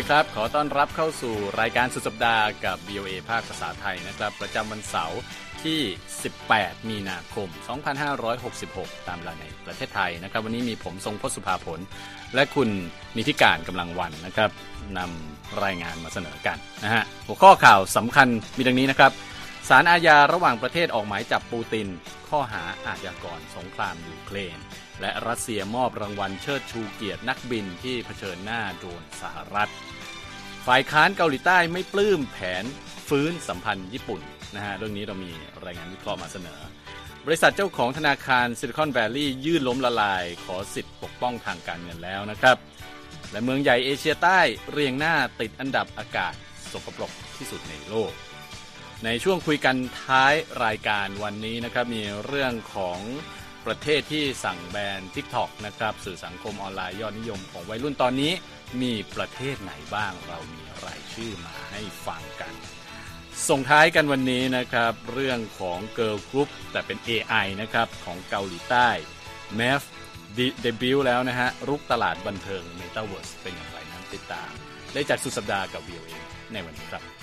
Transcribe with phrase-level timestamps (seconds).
[0.00, 5.20] ดีครับ ขอต้อนรับเข้าสู่รายการสุดสัปดาห์กับ VOA ภาคภาษาไทยนะครับ ประจำวันเสาร์
[5.64, 5.80] ที่
[6.34, 7.48] 18 มีนาคม
[8.28, 11.80] 2566 ตามเวลาในประเทศไทยนะครับ วันนี้มีผมทรงพศสุภาผล
[12.34, 12.68] และคุณ
[13.16, 14.50] นิติการกำลังวันนะครับ
[14.98, 19.12] นำรายงานมาเสนอกันนะฮะ หัวข้อข่าวสำคัญมีดังนี้นะครับ
[19.68, 21.86] สารอาญาระหว่างประเทศออกหมายจับปูติน
[22.28, 24.58] ข้อหาอาชญากรสงครามยูเครน
[25.00, 29.70] และรัสเซียมอบรางวัลเชิดชูเกียรตินักบินที่เผชิญหน้าโดนสหรัฐ
[30.66, 32.64] ฝ่ายค้านเกาหลีใต้ไม่ปลื้มแผน
[33.08, 34.20] ฟื้นสัมพันธ์ญี่ปุ่น
[34.54, 35.32] นะฮะเรื่องนี้เรามี
[35.64, 36.60] รายงานวิเคราะห์มาเสนอ
[37.26, 42.56] บริษัทเจ้าของธนาคารซิลิคอนแวลลีย์ยื่นล้มละลาย ขอสิทธิ์ปกป้องทางการเงินแล้วนะครับ
[43.30, 44.40] และเมืองใหญ่เอเชียใต้
[44.72, 46.32] เรียงหน้าติดอันดับอากาศ
[46.72, 48.12] สกปรกที่สุดในโลก
[49.04, 52.98] ในช่วงคุยกันท้ายรายการวันนี้นะครับมีเรื่องของ
[53.66, 58.32] ประเทศที่สั่งแบน TikTok นะครับสื่อสังคมออนไลน์ยอดนิยมของวัยรุ่นตอนนี้
[58.82, 62.54] มีประเทศไหนบ้างเรามีรายชื่อมาให้ฟังกัน
[63.48, 68.88] ส่งท้ายกันวันนี้นะครับ เรื่องของ Girl Group แต่เป็น AI นะครับ ของเกาหลีใต้
[69.60, 69.80] m a v
[70.62, 74.50] เดบิวต์แล้วนะฮะ รุกตลาดบันเทิง Metaverse เป็นอย่างไรนั้นติดตาม
[74.92, 76.12] ได้จากสุดสัปดาห์กับ VOA
[76.52, 77.19] ในวันนี้ครับ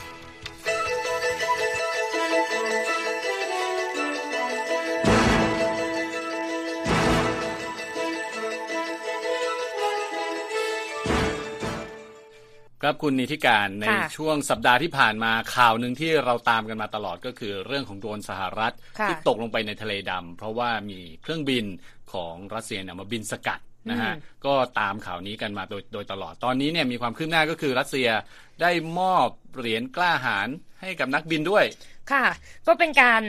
[12.81, 21.65] ครับคุณนิติการในค่ะช่วงสัปดาห์ที่ผ่านมาข่าวหนึ่งที่เราตามกันมาตลอดก็คือเรื่องของโดรนสหรัฐค่ะที่ตกลงไปในทะเลดำเพราะว่ามีเครื่องบิน
[22.13, 28.09] ของรัสเซียเนี่ยมาบินสกัดนะฮะอืมก็ตามข่าวนี้กันมาโดยโดยตลอดตอนนี้เนี่ยมีความคืบหน้าก็คือรัสเซีย
[28.61, 30.47] ได้มอบเหรียญกล้าหาญ
[30.81, 31.65] ให้กับนักบินด้วย
[32.11, 32.25] ค่ะ
[32.67, 33.21] ก็เป็นการ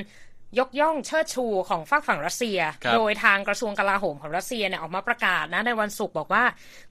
[0.59, 6.45] ยกย่องเชิดชูของฝากฝั่งรัสเซียครับโดยทางกระทรวงกลาโหมของรัสเซียเนี่ยออกมาประกาศนะในวันศุกร์บอกว่า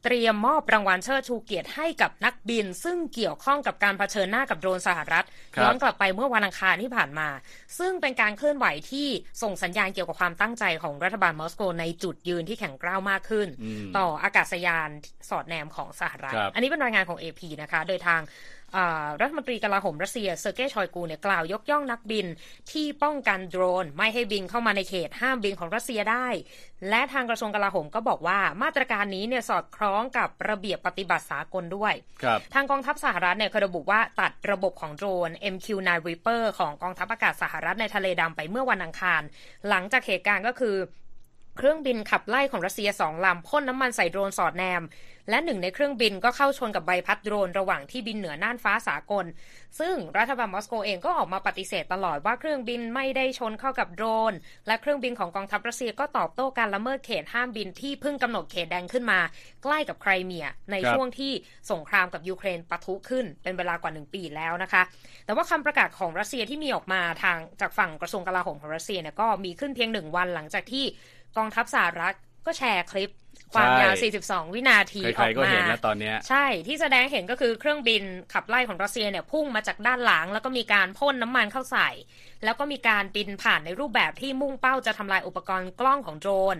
[0.04, 5.26] เตรียมมอบรางวัลเชิดชูเกียรติให้กับนักบิน ซึ่งเกี่ยวข้องกับการเผชิญหน้ากับโดรนสหรัฐ
[5.56, 7.30] ครับย้อนกลับไปเมื่อวันอังคารที่ผ่านมา
[7.80, 9.08] ซึ่งเป็นการเคลื่อนไหวที่
[9.42, 14.90] ส่งสัญญาณเกี่ยวกับความตั้งใจของรัฐบาลมอสโกในจุดยืนที่แข็งกร้าวมากขึ้นอืมต่ออากาศยาน
[15.30, 18.57] สอดแนมของสหรัฐครับอันนี้เป็นรายงานของ AP นะคะ โดยทางอ่า
[19.22, 22.28] รัฐมนตรีกลาโหมรัสเซียเซอร์เกย์ชอยกูเนี่ยกล่าวยกย่องนักบิน
[22.72, 26.28] ที่ป้องกันโดรน ไม่ให้บินเข้ามาในเขตห้ามบินของรัสเซียได้
[26.90, 39.22] และทางกระทรวงกลาโหมก็บอกว่ามาตรการนี้เนี่ยสอดคล้องกับระเบียบปฏิบัติสากลด้วยครับทางกองทัพสหรัฐเนี่ยเคยระบุว่าตัดระบบของโดรน MQ-9 Reaper ของกองทัพอากาศสหรัฐในทะเลดำไปเมื่อวันอังคาร
[39.70, 40.76] หลังจากเหตุการณ์ก็คือ
[41.58, 44.82] เครื่องบินขับไล่ของรัสเซียสองลำพ่นน้ำมันใส่โดรนสอดแนม
[45.30, 49.26] และหนึ่งในเครื่องบินก็เข้าชนกับใบพัดโดรนระหว่างที่บินเหนือน่านฟ้าสากล
[49.80, 54.34] ซึ่งรัฐบาลมอสโกเองก็ออกมาปฏิเสธตลอดว่าเครื่องบินไม่ได้ชนเข้ากับโดรน
[54.68, 59.20] และเครื่องบินของกองทัพรัสเซียก็ตอบโต้การละเมิดเขตห้ามบินที่เพิ่งกำหนดเขตแดงขึ้นมา
[59.64, 61.32] ใกล้กับไครเมีย ในช่วงที่
[61.72, 64.82] สงครามกับยูเครนปะทุขึ้นเป็นเวลากว่าหนึ่งปีแล้วนะคะ
[65.26, 70.86] แต่ว่าคำประกาศของรัสเซียที่มีออกมาทางจากฝั่งกระทรวงกลาโหมของรัสเซียเนี่ยก็มีขึ้นเพียงหนึ่งวันหลังจากที่
[71.38, 72.16] กองทัพสหรัฐ
[72.46, 73.12] ก็แชร์คลิป
[73.54, 81.90] ความยาวใช่42 วินาทีใคอรอกๆก็มาเห็นแล้วตอนเนี้ยใช่ ที่แสดงให้เห็นก็คือเครื่องบินขับไล่ของรัสเซียเนี่ยพุ่งมาจากด้านหลัง แล้วก็มีการพ่นน้ำมันเข้าใส่
[82.44, 86.58] แล้วก็มีการบินผ่านในรูปแบบที่มุ่งเป้าจะทำลายอุปกรณ์กล้องของโดรน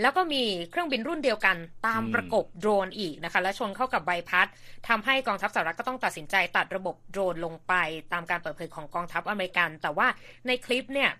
[0.00, 1.56] แล้วก็มีเครื่องบินรุ่นเดียวกัน
[1.86, 4.48] ตามอืมประกบโดรนอีกนะคะ และชนเข้ากับใบพัด
[4.88, 7.74] ทำให้กองทัพสหรัฐก็ต้องตัดสินใจตัดระบบโดรนลงไป
[8.12, 10.08] ตามการเปิดเผยของกองทัพอเมริกัน แต่ว่า
[10.46, 11.10] ในคลิปเนี่ย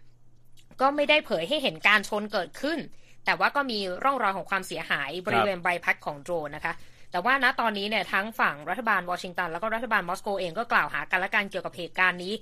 [0.81, 2.79] ก็ไม่ได้เผยให้เห็นการชนเกิดขึ้น
[3.25, 6.73] แต่ว่าก็มีร่องรอยของความเสียหายบริเวณใบพัดของโดรนนะคะ
[7.11, 12.35] แต่ว่าณตอนนี้เนี่ยทั้งฝั่งรัฐบาลวอชิงตันแล้วก็รัฐบาลมอสโกเองก็กล่าวหากันและกันเกี่ยวกับเหตุการณ์นี้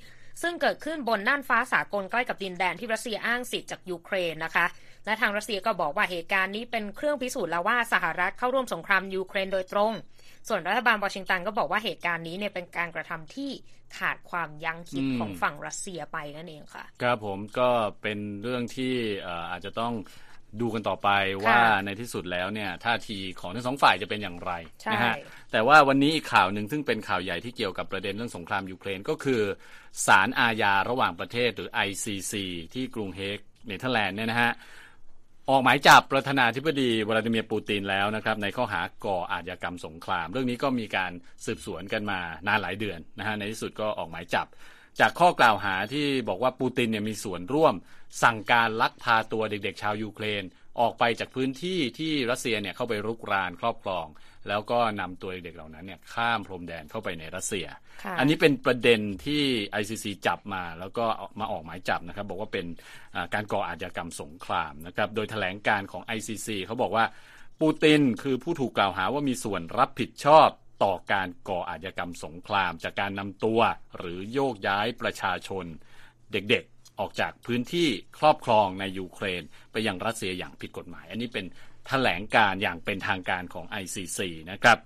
[0.42, 4.66] ซึ่งเกิดขึ้นบนน่านฟ้าสากลใกล้กับดินแดนที่รัสเซียอ้างสิทธิ์จากยูเครนนะคะ
[5.04, 9.92] และทางรัสเซียก็บอกว่าเหตุการณ์นี้เป็นเครื่องพิสูจน์แล้วว่าสหรัฐเข้าร่วมสงครามยูเครนโดยตรง
[10.48, 13.50] ส่วนรัฐบาลวอชิงตันก็บอกว่าเหตุการณ์นี้เนี่ยเป็นการกระทำที่
[13.98, 17.68] ขาดความยั้งคิดอืมของฝั่งรัสเซียไปนั่นเองค่ะ ครับผมก็
[18.02, 19.94] เป็นเรื่องที่เอ่ออาจจะต้อง
[20.60, 21.08] ดูกันต่อไป
[21.44, 24.52] ว่าในที่สุดแล้วเนี่ยท่าทีของทั้งสองฝ่ายจะเป็นอย่างไร
[24.82, 25.14] ใช่นะฮะ
[25.52, 29.42] แต่ว่าวันนี้อีกข่าวหนึ่งซึ่งเป็นข่าวใหญ่ที่เกี่ยวกับประเด็นเรื่องสงครามยูเครนก็คือ
[30.06, 32.34] ศาลอาญาระหว่างประเทศหรือ ICC
[32.74, 34.52] ที่กรุงเฮกเนเธอร์แลนด์เนี่ยนะฮะ
[35.50, 41.12] ออกหมายจับประธานาธิบดีวลาดิเมียร์ปูตินแล้วนะครับในข้อหาก่ออาชญากรรมสงคราม เรื่องนี้ก็มีการ
[41.46, 44.46] สืบสวนกันมานานหลายเดือนนะฮะในที่สุดก็ออกหมายจับ
[45.00, 47.74] จากข้อกล่าวหาที่บอกว่าปูตินเนี่ยมีส่วนร่วม
[48.22, 50.42] สั่งการลักพาตัวเด็กๆ ชาวยูเครน
[50.80, 54.06] ออกไปจากพื้นที่ที่รัสเซียเนี่ยเข้าไปรุกรานครอบครอง
[54.48, 57.66] แล้วก็นำตัวเด็กๆเหล่านั้นเนี่ยข้ามพรมแดนเข้าไปในรัสเซีย
[58.04, 59.42] ค่ะอันนี้เป็นประเด็นที่
[59.80, 62.66] ICC จับมาแล้วก็เอามาออกหมายจับนะครับ บอกว่าเป็น
[63.14, 67.04] อ่าการก่ออาชญากรรมสงครามนะครับโดยแถลงการของ ICC เขาบอกว่า
[67.60, 70.48] ปูตินคือผู้ถูกกล่าวหาว่ามีส่วนรับผิดชอบ
[70.84, 73.60] ต่อการก่ออาชญากรรมสงคราม จากการนำตัว
[73.98, 75.64] หรือโยกย้ายประชาชน
[76.32, 79.42] เด็กๆ ออกจากพื้นที่ครอบครองในยูเครน
[79.72, 81.44] ไปยังรัสเซียอย่างผิดกฎหมาย อันนี้เป็น
[81.86, 84.78] แถลงการณ์อย่างเป็นทางการของ ICC นะครับ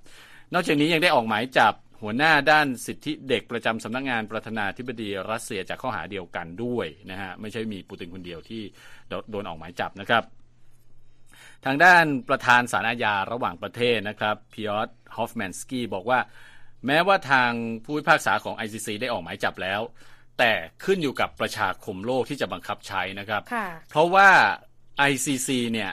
[0.55, 8.62] นอกจากนี้ยังได้ออกหมายจับหัวหน้าด้านสิทธิเด็กประจำสำนักงานประธานาธิบดีรัสเซียจากข้อหาเดียวกันด้วยนะฮะไม่ใช่มีปูตินคนเดียวที่
[9.31, 10.25] โดนออกหมายจับนะครับ
[11.65, 16.19] ทางด้านประธานศาลอาญาระหว่างประเทศนะครับพิออตฮอฟแมนสกี้บอกว่า
[16.87, 17.50] แม้ว่าทาง
[17.85, 19.81] ผู้พิพากษาของ ICC ได้ออกหมายจับแล้ว
[20.43, 23.43] แต่ขึ้นอยู่กับประชาคมโลกที่จะบังคับใช้นะครับ
[23.91, 24.29] เพราะว่า
[25.11, 25.91] ICC เนี่ย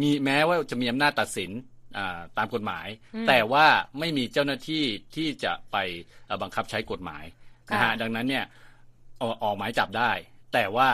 [0.00, 1.50] มีแม้ว่าจะมีอำนาจตัดสิน
[2.38, 2.86] ตามกฎหมาย
[3.28, 3.66] แต่ว่า
[3.98, 4.84] ไม่มีเจ้าหน้าที่
[5.14, 5.76] ที่จะไป
[6.42, 7.24] บังคับใช้กฎหมาย
[7.72, 8.44] นะฮะดังนั้นเนี่ย
[9.42, 10.12] ออกหมายจับได้
[10.54, 10.88] แต่ว่า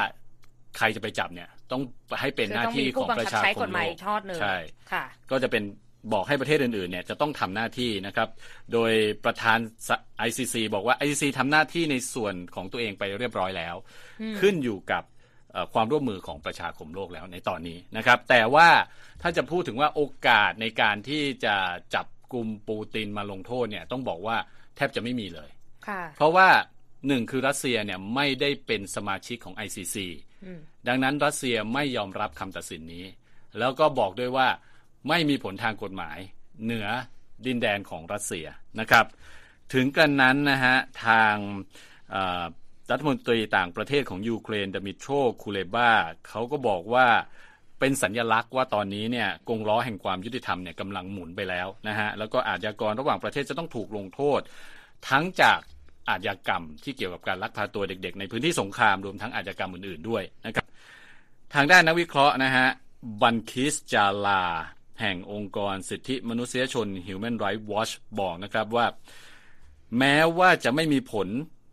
[0.77, 1.83] ใครจะไปจับเนี่ยต้อง
[2.21, 3.95] ให้เป็นหน้าที่ของประชาชนโลก
[4.41, 4.57] ใช่
[5.31, 5.63] ก็จะเป็น
[6.13, 8.29] บอกให้ประเทศอื่นๆเนี่ยจะต้องทำหน้าที่นะครับ
[8.73, 8.93] โดย
[9.25, 9.59] ประธาน
[10.29, 13.77] ICC บอกว่า ICC ทำหน้าที่ในส่วนของตัวเองไปเรียบร้อยแล้ว
[14.41, 15.03] ขึ้นอยู่กับ
[15.75, 18.69] ความร่วมมือของประชาคมโลกแล้วในตอนนี้นะครับ แต่ว่า
[19.23, 21.57] ถ้าจะพูดถึงว่าโอกาสในการที่จะ
[21.95, 24.37] จับกลุ่มปูตินมาลงโทษเนี่ยต้องบอกว่า
[24.77, 25.51] แทบจะไม่มีเลย
[26.17, 26.49] เพราะว่า
[27.07, 29.97] หนึ่งคือรัสเซียเนี่ยไม่ได้เป็นสมาชิกของ ICC
[30.89, 33.05] ดังนั้นรัสเซียไม่ยอมรับคำตัดสินนี้
[33.59, 34.49] แล้วก็บอกด้วยว่า
[35.09, 36.19] ไม่มีผลทางกฎหมาย
[36.65, 36.89] เหนือ
[37.47, 38.47] ดินแดนของรัสเซีย
[38.81, 39.07] นะครับ
[39.73, 40.77] ถึงกระนั้นนะฮะ
[41.07, 41.37] ทาง
[42.91, 45.11] รัฐมนตรีต่างประเทศของยูเครนดมิโตร
[45.43, 45.91] คูเลบา
[46.29, 47.07] เขาก็บอกว่า
[47.81, 54.41] เป็นสัญลักษณ์ว่าตอนนี้เนี่ยกงล้อแห่งความยุติธรรมเนี่ยกำลังหมุนไปแล้วนะฮะแล้วก็อาชญากรระหว่างประเทศจะต้องถูกลงโทษ
[55.09, 55.61] ทั้งจาก
[56.09, 60.67] อาชญากรรมที่เกี่ยวกับการลักพาตัวเด็กๆ ในพื้นที่สงครามรวมทั้งอาชญากรรมอื่นๆด้วยนะครับ
[61.55, 62.67] ทางด้านนักวิเคราะห์นะฮะ
[63.23, 64.43] บันคิสจาลา
[65.03, 68.87] แห่งองค์กรสิทธิมนุษยชน Human Rights Watch บอกนะครับว่า
[69.99, 71.29] แม้ว่าจะไม่มีผล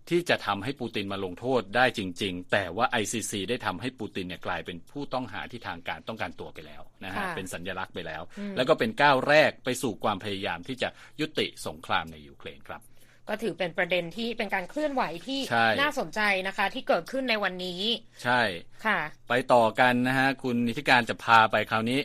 [0.09, 8.21] ที่จะทำให้ปูตินมาลงโทษได้จริง ๆ แต่ว่า ICC ได้ทำให้ปูตินเนี่ยกลายเป็นผู้ต้องหาที่ทางการต้องการตัวไปแล้วนะฮะ เป็นสัญญลักษณ์ไปแล้ว
[8.57, 10.89] แล้วก็เป็นก้าวแรกไปสู่ความพยายามที่จะ
[11.19, 12.81] ยุติสงครามในยูเครนครับ
[13.29, 15.39] ก็ถือเป็นประเด็นที่เป็นการเคลื่อนไหวที่
[15.81, 17.81] น่าสนใจนะคะ ที่เกิดขึ้นในวันนี้
[18.23, 18.41] ใช่
[18.85, 18.99] ค่ะ
[19.29, 21.99] ไปต่อกันนะฮะ คุณนิติการจะพาไปคราวนี้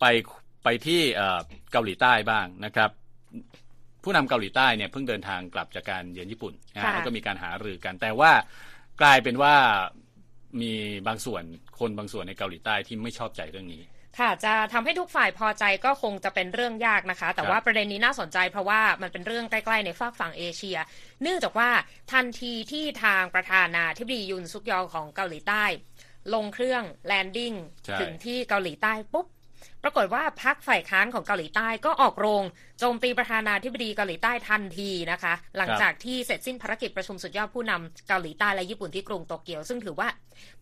[0.00, 0.06] ไป
[0.68, 1.02] ไปที่
[1.72, 2.90] เกาหลีใต้บ้างนะครับ
[4.04, 8.32] ผู้นำเกาหลีใต้เนี่ยเพิ่งเดินทางกลับจากการเยือนญี่ปุ่นนะแล้วก็มีการหารือกัน แต่ว่า
[9.00, 9.54] กลายเป็นว่า
[10.62, 10.72] มี
[11.06, 11.42] บางส่วน
[11.78, 13.82] คนบางส่วนในเกาหลีใต้ที่ไม่ชอบใจเรื่องนี้
[14.18, 20.78] ค่ะจะทำให้ทุกฝ่ายพอใจก็คงจะเป็นเรื่องยากนะคะ แต่ว่าประเด็นนี้น่าสนใจเพราะว่ามันเป็นเรื่องใกล้ๆในฝากฝั่งเอเชีย
[21.22, 21.70] เนื่องจากว่า
[22.12, 25.64] ทันทีที่ทางประธานาธิบดียุนซุกยองของเกาหลีใต้
[26.34, 27.52] ลงเครื่องแลนดิ้ง
[28.00, 29.26] ถึงที่เกาหลีใต้ปุ๊บ
[29.84, 32.44] ปรากฏว่าพักฝ่ายค้านของเกาหลีใต้ก็ออกโรง
[32.78, 40.08] โจมตีประธานาธิบดีเกาหลีใต้ทันทีนะคะ หลังจากที่เสร็จสิ้นภารกิจประชุมสุดยอดผู้นำเกาหลีใต้และญี่ปุ่นที่กรุงโตเกียว ซึ่งถือว่า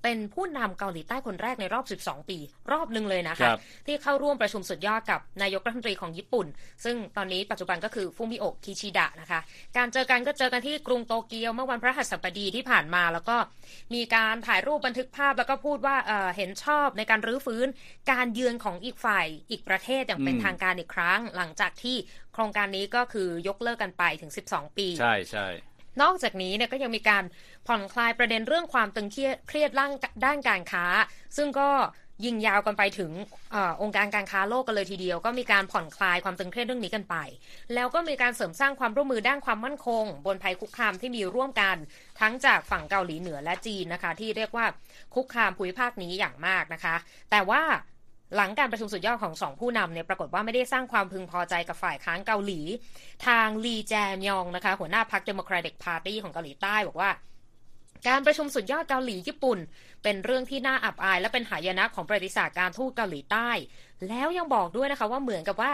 [0.07, 2.39] เป็นผู้นำเกาหลีใต้คนแรกในรอบ 12 ปี
[2.73, 3.51] รอบหนึ่งเลยนะคะ
[3.87, 6.47] ที่เข้าร่วมประชุมสุดยอดกับนายกรัฐมนตรีของญี่ปุ่น
[6.85, 9.41] ซึ่งตอนนี้ปัจจุบันก็คือฟูมิโอะคิชิดะนะคะ
[9.77, 13.37] การเจอกันก็เจอกันที่กรุงโตเกียวเมื่อวันพระหัสบดีที่ผ่านมา แล้วก็
[13.95, 17.67] มีการถ่ายรูปบันทึกภาพแล้วก็พูดว่าเเห็นชอบในการรื้อฟื้น
[18.13, 21.97] การเยือนของอีกฝ่ายอีกประเทศอย่างเป็นทางการอีกครั้ง หลังจากที่
[22.35, 25.49] โครงการนี้ก็คือยกเลิกกันไปถึง 12 ปี ใช่ใช่
[26.03, 27.25] นอกจากนี้เนี่ยก็ยังมีการ
[27.67, 29.93] ผ่อนคลายประเด็นเรื่องความตึงเครียดเครียดร่าง
[30.25, 30.85] ด้านการค้า
[31.37, 31.69] ซึ่งก็
[32.25, 33.13] ยิงยาวกันไปถึง
[33.55, 37.17] อองค์การการค้าโลกกันเลยทีเดียว ก็มีการผ่อนคลายความตึงเครียดเรื่องนี้กันไป
[37.75, 41.77] แล้วก็มีการเสริมสร้างความร่วมมือด้านความมั่นคง บนภัยคุกคามที่มีร่วมกัน
[42.21, 44.67] ทั้งจากฝั่งเกาหลีเหนือและจีนนะคะ ที่เรียกว่า
[45.15, 46.95] คุกคามภูมิภาคนี้อย่างมากนะคะ
[47.31, 47.63] แต่ว่า
[48.35, 52.61] หลังการประชุมสุดยอดของสองผู้นำเนี่ยปรากฏว่าไม่ได้สร้างความพึงพอใจกับฝ่ายค้านเกาหลี
[53.27, 57.11] ทางลีแจมยองนะคะ หัวหน้าพรรค Democratic Party ของเกาหลีใต้บอกว่า
[58.09, 59.59] การประชุมสุดยอดเกาหลีญี่ปุ่น
[60.03, 63.49] เป็นเรื่องที่น่าอับอาย และเป็นหายนะของประวัติศาสตร์การทูตเกาหลีใต้
[64.09, 65.73] แล้วยังบอกด้วยนะคะว่าเหมือนกับว่า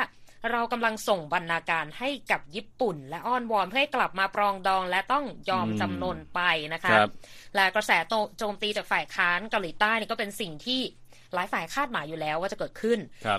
[0.51, 6.41] เรากำลังส่งบรรณาการให้กับญี่ปุ่น และอ้อนวอนเพื่อให้กลับมาปรองดองและต้องยอมจำนนไป
[6.75, 6.97] นะคะ
[7.55, 7.93] และกระแส
[8.39, 10.81] โจมตีจากฝ่ายค้านเกาหลีใต้นี่ก็เป็นสิ่งที่
[11.35, 12.99] หลายฝ่ายคาดหมายอยู่แล้วว่าจะเกิดขึ้น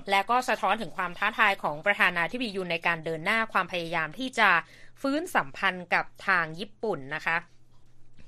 [0.10, 4.50] และก็สะท้อนถึงความท้าทายของประธานาธิบดียุนในการเดินหน้าความพยายามที่จะ
[5.02, 7.38] ฟื้นสัมพันธ์กับทางญี่ปุ่นนะคะ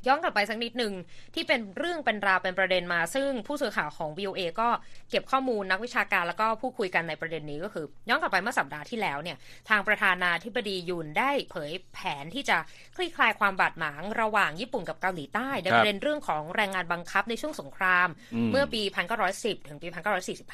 [0.08, 0.94] ย้อนกลับไปสักนิดหนึ่ง
[1.36, 4.70] ที่เป็นเรื่องเป็นราวเป็นประเด็นมา ซึ่งผู้สื่อข่าวของ VOA ก็
[5.10, 9.38] เก็บข้อมูลนักวิชาการแล้วก็ผู้คุยกันในประเด็นนี้ก็คือ ย้อนกลับไปเมื่อสัปดาห์ที่แล้วเนี่ย
[9.70, 12.58] ทางประธานาธิบดียุนได้เผยแผนที่จะ
[12.96, 18.08] คลี่คลายความบาดหมางระหว่างญี่ปุ่นกับเกาหลีใต้ในประเด็นเรื่องของแรงงานบังคับในช่วงสงคราม
[18.52, 18.82] เมื่อปี
[19.26, 19.88] 1910 ถึงปี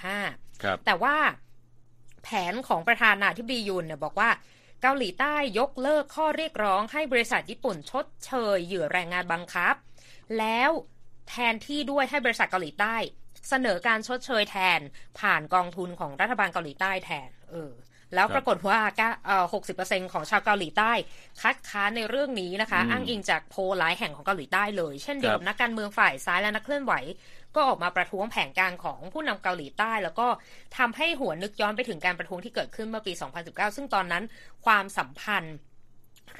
[0.09, 1.15] 1945 แต่ว่า
[2.23, 4.29] แผนของประธานาธิบดียุนเนี่ยบอกว่า
[4.81, 9.75] เกาหลีใต้ยกเลิกข้อเรียกร้องให้บริษัทญี่ปุ่นชดเชยเหยื่อแรงงานบังคับ
[10.39, 10.69] แล้ว
[11.29, 12.95] แทนที่ด้วยให้บริษัทเกาหลีใต้
[13.49, 14.79] เสนอการชดเชยแทน
[15.19, 17.71] ผ่านกองทุนของรัฐบาลเกาหลีใต้แทน เออ
[18.15, 18.79] แล้วปรากฏว่า
[19.53, 20.91] หกสิบเปอร์เซ็นของชาวเกาหลีใต้
[21.41, 26.93] คัดค้านในเรื่องนี้นะคะ อ้างอิงจากโพลหลายแห่งของเกาหลีใต้เลย เช่นเดียวกับนักการเมืองฝ่ายซ้ายและนักเคลื่อนไหว
[27.55, 30.27] ก็ออกมาประท้วงแผนการของผู้นำเกาหลีใต้ แล้วก็
[30.77, 33.13] ทำให้หัวนึกย้อนไปถึงการประท้วงที่เกิดขึ้นเมื่อปี
[33.45, 34.23] 2019 ซึ่งตอนนั้น
[34.65, 35.55] ความสัมพันธ์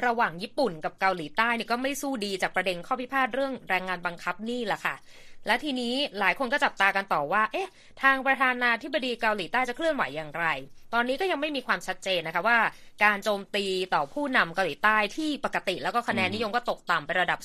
[0.05, 4.95] ระหว่างญี่ปุ่นกับเกาหลีใต้เนี่ยก็ไม่สู้ดีจากประเด็นข้อพิพาทเรื่องแรงงานบังคับนี่แหละค่ะ
[5.45, 7.69] และทีนี้หลายคนก็จับตากันต่อว่า เอ๊ะ
[8.03, 10.45] ทางประธานาธิบดีเกาหลีใต้จะเคลื่อนไหวอย่างไร
[10.93, 12.59] ตอนนี้ก็ยังไม่มีความชัดเจนนะคะว่า
[13.03, 17.39] การโจมตีต่อผู้นำเกาหลีใต้ที่ปกติแล้วก็คะแนนนิยมก็ตกต่ำไประดับ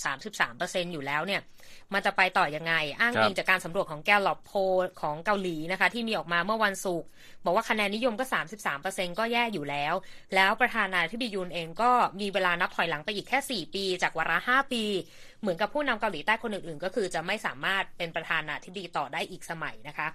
[0.44, 1.40] 33%อยู่แล้วเนี่ย
[1.92, 4.52] มันจะไปต่อยังไง อ้างอิงจากการสำรวจของ Gallup Poll
[5.02, 7.08] ของเกาหลีนะคะ ที่มีออกมาเมื่อวันศุกร์
[7.44, 8.24] บอกว่าคะแนนนิยมก็
[8.72, 9.94] 33%ก็แย่อยู่แล้ว
[10.34, 14.84] แล้วประธานาธิบดียุนเองก็มีเวลานับถอยหลังไปอีกแค่ 4 ปี จากวาระ5ปี
[15.40, 20.08] เหมือนกับผู้นำเกาหลีใต้คนอื่นๆ ก็คือจะไม่สามารถเป็นประธานาธิบดีต่อได้อีกสมัยนะคะ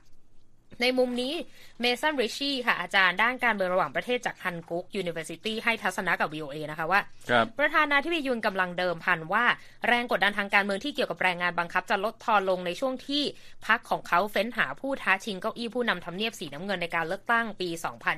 [0.81, 1.33] ในมุมนี้
[1.81, 7.01] เมสันริชี่ค่ะอาจารย์ด้านการเมืองระหว่างประเทศจากฮันกุก University ให้ทัศนะกับ VOA นะคะว่า
[7.59, 9.45] ประธานาธิบดียุนกำลังเดิมพันว่า
[9.87, 13.23] แรงกดดันทางการเมืองที่เกี่ยวกับแรงงานบังคับจะลดทอนลงในช่วงที่
[13.67, 17.69] พักของเขาเฟ้นหาผู้ท้าชิงเก้าอี้ผู้นำทำเนียบสีน้ำเงินในการเลือกตั้งปี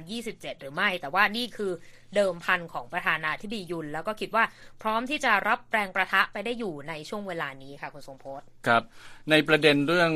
[0.05, 1.71] 2027 หรือไม่ แต่ว่านี่คือ
[2.15, 4.43] เดิมพันของประธานาธิบดียุน แล้วก็คิดว่า
[4.81, 8.83] พร้อมที่จะรับแรงประทะไปได้อยู่ในช่วงเวลานี้ค่ะคุณทรงพจน์ครับ
[9.31, 10.11] ในประเด็นเรื่อง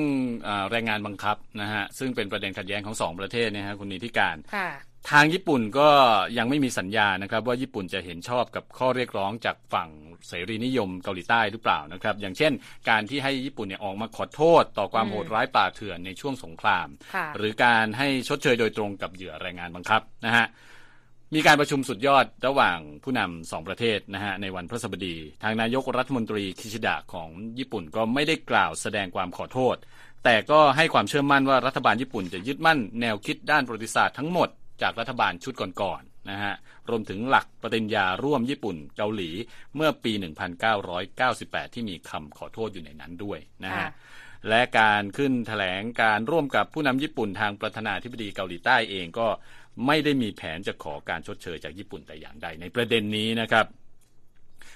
[0.48, 4.36] อแรงงานบังคับนะฮะซึ่งเป็นประเด็นขัดแย้งของสองประเทศเนี่ยฮะคุณนิติการ
[5.12, 5.90] ทางญี่ปุ่นก็
[6.38, 9.90] ยังไม่มีสัญญานะครับ ว่าญี่ปุ่นจะเห็นชอบกับข้อเรียกร้องจากฝั่ง
[10.28, 12.52] เสรีนิยมเกาหลีใต้หรือเปล่านะครับ อย่างเช่น
[12.90, 16.88] การที่ให้ญี่ปุ่นเนี่ยออกมาขอโทษต่อความโหดร้ายป่าเถื่อนในช่วงสงคราม
[17.38, 20.46] หรือการให้ชดเชยโดยตรงกับเหยื่อแรงงานบังคับนะฮะ
[21.34, 27.30] มีการประชุมสุดยอดระหว่างผู้นำสองประเทศนะฮะในวันพฤหัสบดี ทางนายกรัฐมนตรีคิชิดะของ
[27.60, 29.76] ญี่ปุ่นก็ไม่ได้กล่าวแสดงความขอโทษ
[30.24, 34.50] แต่ก็ให้ความเชื่อมั่นว่ารัฐบาลญี่ปุ่นจะยึดมั่นแนวคิดด้านประวัติศาสตร์ทั้งหมด
[34.82, 36.54] จากรัฐบาลชุดก่อนๆนะฮะ
[36.90, 39.30] รวมถึงหลักปฏิญญาร่วมญี่ปุ่นเกาหลี
[39.76, 40.12] เมื่อปี
[40.94, 43.88] 1998 ที่มีคำขอโทษอยู่ในนั้นด้วยนะฮะ
[44.50, 49.28] และการขึ้นถแถลงการร่วมกับผู้นำญี่ปุ่นทางประธานาธิบดีเกาหลีใต้เองก็
[49.86, 53.66] ไม่ได้มีแผนจะขอการชดเชยจากญี่ปุ่นแต่อย่างใดในประเด็นนี้นะครับ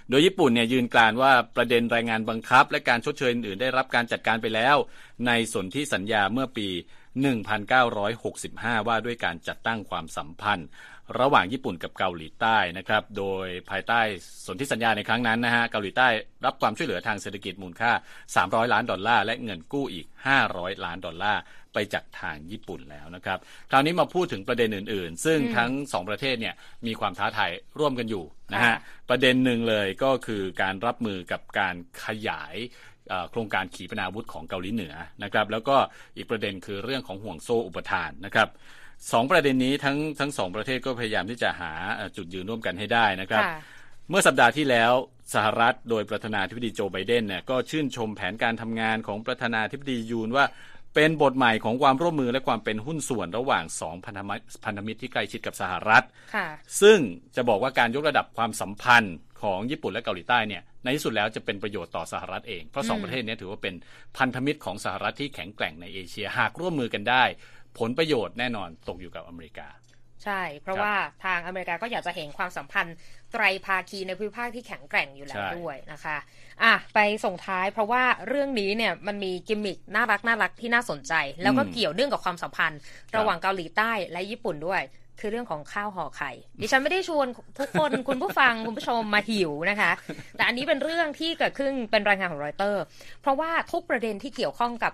[0.09, 4.75] โดยญี่ปุ่นเนี่ยยืนกรานว่าประเด็นรายงานบังคับ และการชดเชยอื่นได้รับการจัดการไปแล้ว
[5.27, 6.67] ในสนธิสัญญาเมื่อปี
[7.57, 10.67] 1965 ว่าด้วยการจัดตั้งความสัมพันธ์
[11.19, 13.99] ระหว่างญี่ปุ่นกับเกาหลีใต้นะครับ โดยภายใต้
[14.45, 16.07] สนธิสัญญาในครั้งนั้นนะฮะเกาหลีใต้
[16.45, 17.91] รับความช่วยเหลือทางเศรษฐกิจมูลค่า
[18.31, 20.05] 300 ล้านดอลลาร์และเงินกู้อีก
[20.45, 21.41] 500 ล้านดอลลาร์
[21.73, 23.39] ไปจากทางญี่ปุ่นแล้วนะครับ
[23.71, 26.55] คราวนี้มาพูดถึงประเด็นอื่น ๆ ซึ่งทั้งสองประเทศเนี่ย
[26.87, 28.75] มีความท้าทายร่วมกันอยู่นะฮะ
[29.09, 32.55] ประเด็นหนึ่งเลยก็คือการรับมือกับการขยาย
[33.31, 35.77] โครงการขีปนาวุธของเกาหลีเหนือนะครับ แล้วก็
[36.17, 38.49] อีกประเด็นคือเรื่องของห่วงโซ่อุปทานนะครับ
[39.11, 41.71] สองประเด็นนี้ทั้งทั้งสองประเทศก็พยายามที่จะหา
[42.17, 43.43] จุดยืนร่วมกันให้ได้นะครับ
[44.09, 44.93] เมื่อสัปดาห์ที่แล้ว
[45.33, 50.45] สหรัฐโดยประธานาธิบดีโจไบเดนเนี่ยก็ชื่นชมแผนการทำงานของประธานาธิบดียูนว่า
[50.95, 54.11] เป็นบทใหม่ของความร่วมมือและความเป็นหุ้นส่วนระหว่างสองพั
[54.71, 56.03] นธมิตรที่ใกล้ชิดกับสหรัฐ
[56.81, 56.99] ซึ่ง
[57.35, 63.75] จะบอกว่าการยกระดับความสัมพันธ์ของญี่ปุ่นและเกาหลีใต้เนี่ยในที่สุดแล้วจะเป็นประโยชน์ต่อสหรัฐเอง เพราะสองประเทศนี้ถือว่าเป็น
[64.17, 67.23] พันธมิตรของสหรัฐที่แข็งแกร่งในเอเชียหากร่วมมือกันได้
[67.79, 69.67] ผลประโยชน์แน่นอนตกอยู่กับอเมริกา
[70.23, 70.93] ใช่ เพราะว่า
[71.25, 72.95] ทางอเมริกาก็อยากจะเห็นความสัมพันธ์
[73.31, 76.17] ไตรภาคีในภูมิภาคที่แข็งแกร่งอยู่แล้วด้วยนะคะ
[76.63, 82.79] อะไปส่งท้ายเพราะว่าเรื่องนี้เนี่ยมันมีกิมมิคน่ารักน่ารักที่น่าสนใจ แล้วก็เกี่ยวเนื่องกับความสัมพันธ์
[83.15, 84.81] ระหว่างเกาหลีใต้และญี่ปุ่นด้วย
[85.21, 87.27] คือเรื่องของข้าวห่อไข่ ดิฉันไม่ได้ชวน
[87.59, 89.91] ทุกคน คุณผู้ฟังคุณผู้ชมมาหิวนะคะ
[90.37, 92.83] แต่อันนี้เป็นเรื่องที่เกิดขึ้นเป็นรายงานของรอยเตอร์
[93.21, 94.93] เพราะว่าทุกประเด็นที่เกี่ยวข้องกับ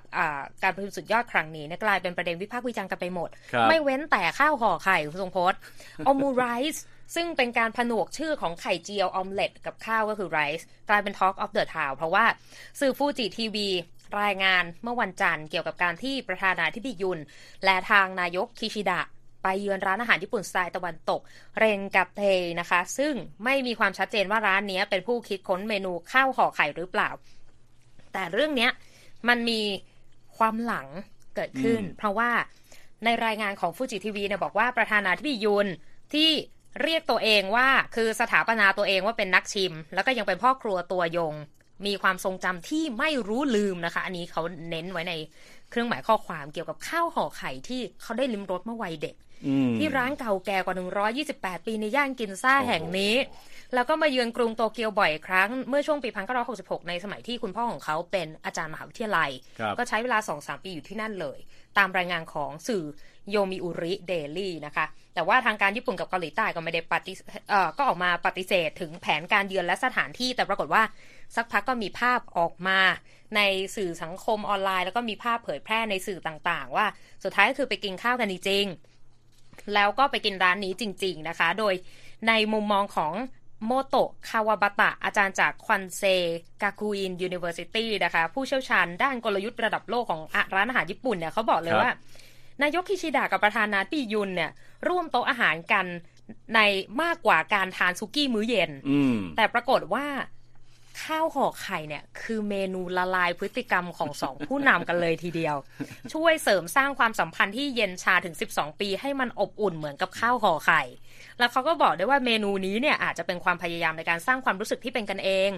[0.63, 3.29] การประชุมสุดยอดครั้งนี้กลายเป็นประเด็นวิพากษ์วิจารณ์กันไปหมด
[3.69, 5.60] ไม่เว้นแต่ข้าวห่อไข่คุณทรงพจน์
[6.07, 6.84] ออมูไรส์
[7.15, 12.25] ซึ่งเป็นการผนวกชื่อของไข่เจียว omelet กับข้าวก็คือ rice กลายเป็น Talk of the Town เพราะว่า
[12.79, 13.69] สื่อฟูจิทีวี
[14.22, 17.19] รายงานเมื่อวันจันทร์เกี่ยวกับการที่ประธานาธิบดียุน
[17.65, 19.01] และทางนายกคิชิดะ
[19.44, 21.22] ไปเยือนร้านอาหารญี่ปุ่นสไตล์ตะวันตก
[21.58, 22.22] เรนกับเท
[22.60, 23.13] นะคะ ซึ่ง
[23.44, 27.10] ไม่มีความชัดเจนว่าร้านนี้เป็นผู้คิดค้นเมนูข้าวห่อไข่หรือเปล่า
[28.13, 28.70] แต่เรื่องนี้
[29.27, 29.62] มันมี
[30.38, 30.88] ความหลัง
[31.36, 32.29] เกิดขึ้น เพราะว่า
[33.06, 35.67] ในรายงานของฟูจิทีวีเนี่ยบอกว่าประธานาธิบดียุน
[36.13, 36.29] ที่
[36.84, 41.34] เรียกตัวเองว่าคือสถาปนาตัวเองว่าเป็นนักชิม แล้วก็ยังเป็นพ่อครัวตัวยง
[41.86, 45.13] มีความทรงจำที่ไม่รู้ลืมนะคะ อันนี้เขาเน้นไว้ใน
[45.70, 49.15] เครื่องหมายข้อความเกี่ยวกับข้าวห่อไข่ที่เขาได้ลิ้มรสเมื่อวัยเด็ก
[49.77, 50.75] ที่ร้านเก่าแก่กว่า
[51.25, 53.15] 128 ปีในย่านกินซ่าแห่งนี้
[53.75, 56.10] แล้วก็มาเยือนกรุงโตเกียวบ่อยครั้ง เมื่อช่วงปี
[56.50, 59.32] 1966 ในสมัยที่คุณพ่อของเขาเป็นอาจารย์มหาวิทยาลัย
[59.77, 61.39] ก็ใช้เวลา 2-3 ปีอยู่ที่นั่นเลย
[61.77, 62.84] ตามรายงานของสื่อ
[63.32, 67.13] โยมิอุริเดลี่นะคะ แต่ว่าทางการญี่ปุ่นกับเกาหลีใต้ก็ไม่ได้ปฏิ
[67.50, 70.84] เอ่อก็ออกมาปฏิเสธถึงแผนการเยือนและสถานที่ แต่ปรากฏว่า
[71.36, 72.79] สักพักก็มีภาพออกมา
[73.36, 73.41] ใน
[73.75, 76.86] สื่อสังคมออนไลน์ แล้วก็มีภาพเผยแพร่ในสื่อต่างๆ ว่า
[77.24, 78.97] สุดท้ายก็คือไปกินข้าวกันจริงๆ
[79.74, 81.74] แล้วก็ไปกินร้านนี้จริง ๆนะคะ โดย
[82.28, 83.14] ในมุมมองของ
[83.66, 86.04] โมโตะคาวาบะตะ อาจารย์จากควันเซ
[86.62, 90.22] กากุอิน University นะคะ ผู้เชี่ยวชาญด้านกลยุทธ์ระดับโลกของ
[90.56, 91.92] ร้านอาหารญี่ปุ่นเนี่ยเขาบอกเลยว่า
[92.62, 94.52] นายกคิชิดะกับประธานาธิบดียุนเนี่ย
[94.88, 95.86] ร่วมโต๊ะอาหารกัน
[96.56, 96.60] ใน
[97.02, 98.72] มากกว่าการทานซุกี้มื้อเย็น
[99.36, 100.06] แต่ปรากฏว่า
[101.04, 105.56] ข้าวห่อไข่เนี่ย คือเมนูละลายพฤติกรรมของสองผู้นำกันเลยทีเดียว
[106.13, 110.82] ช่วยเสริมสร้างความสัมพันธ์ที่เย็นชาถึง 12 ปีให้มันอบอุ่นเหมือนกับข้าวห่อไข่
[111.39, 115.50] แล้วเขาก็บอกได้วยว่าเมนูนี้เนี่ยอาจจะเป็นความพยายามในการสร้างความรู้สึกที่เป็นกันเอง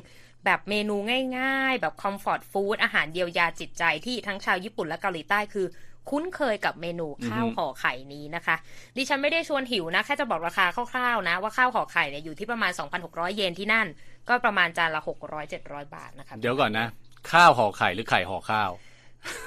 [0.45, 0.95] แบบเมนู
[1.37, 5.67] ง่าย ๆ แบบคอมฟอร์ตฟู้ดอาหารเยียวยาจิตใจที่ทั้งชาวญี่ปุ่นและเกาหลีใต้คือ
[6.09, 8.55] คุ้นเคยกับเมนูข้าวห่อไข่นี้นะคะ
[8.97, 12.71] ดิฉันไม่ได้ชวนหิวนะ แค่จะบอกราคาคร่าวๆนะ ว่าข้าวห่อไข่เนี่ยอยู่ที่ประมาณ
[13.03, 13.87] 2,600 เยนที่นั่น
[14.29, 16.87] ก็ประมาณจานละ600 700บาทนะคะเดี๋ยวก่อนนะ
[17.31, 18.71] ข้าวห่อไข่หรือไข่ห่อข้าว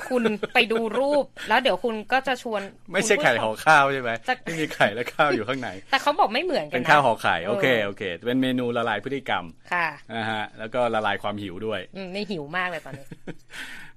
[0.08, 0.22] คุณ
[0.54, 2.60] ไปดูรูปแล้วเดี๋ยวคุณก็จะชวน
[2.92, 4.10] ไม่ใช่ไข่ห่อข้าวใช่ไหม
[4.44, 9.86] ไม่มีไข่และข้าวอยู่ข้างในแต่เขาบอกไม่เหมือนกันเป็นข้าวห่อไข่โอเคโอเค เป็นเมนูละลายพฤติกรรมค่ะ
[10.16, 13.06] นะฮะแล้วก็ละลายความหิวด้วยอืมไม่หิวมากเลยตอนนี้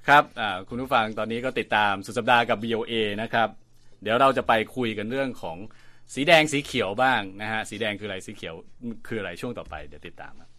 [0.08, 0.24] ครับ
[0.70, 3.50] คุณผู้ฟังตอนนี้ก็ติดตามสุดสัปดาห์กับ BOA นะครับ
[4.04, 5.58] เดี๋ยวเราจะไปคุยกันเรื่องของ
[6.14, 8.56] สีแดงสีเขียวบ้างนะฮะ สีแดงคืออะไร สีเขียว
[9.08, 10.50] คืออะไรช่วงต่อไป เดี๋ยวติดตามครับ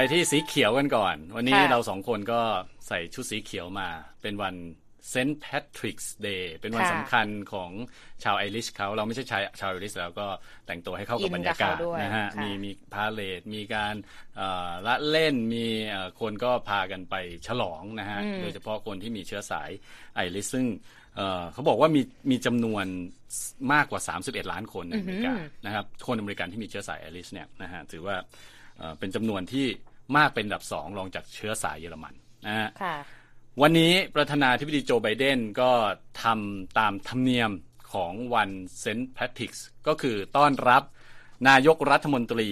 [0.00, 2.40] ไปที่สีเขียวกันก่อน วันนี้เราสองคนก็
[2.88, 3.88] ใส่ชุดสีเขียวมา
[4.22, 4.54] เป็นวัน
[5.10, 5.32] St.
[5.34, 7.70] Patrick's Day เป็นวันสำคัญของ
[8.24, 10.26] ชาวไอริชเขาเราไม่ใช่ชาวชาวไอริชแล้วก็
[10.66, 13.94] แต่งตัวให้เข้ากับบรรยากาศนะฮะมีมีพาเหรดมีการ
[14.86, 15.66] ละเล่นมี
[16.20, 17.14] คนก็พากันไป
[17.46, 19.70] ฉลองนะฮะโดยเฉพาะคนที่มีเชื้อสาย
[20.14, 20.66] ไอริชซึ่ง
[21.52, 22.86] เขาบอกว่ามีมีจำนวน
[23.72, 25.34] มากกว่า 31 ล้านคนในอเมริกา
[25.66, 28.16] นะครับคนอเมริกันที่มีเชื้อสายไอริชเนี่ยนะฮะถือว่า
[28.98, 29.66] เป็นจำนวนที่
[30.16, 32.14] มากเป็นอันดับสองรองจากเชื้อสายเยอรมัน
[32.46, 32.68] นะฮะ
[33.62, 35.70] วันนี้ประธานาธิบดีโจไบเดนก็
[36.22, 37.50] ทำตามธรรมเนียม
[37.92, 39.04] ของวัน St.
[39.04, 40.82] Patrick's ก็คือต้อนรับ
[41.48, 42.48] นายกรัฐมนตรี